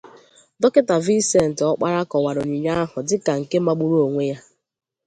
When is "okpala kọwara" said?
1.71-2.39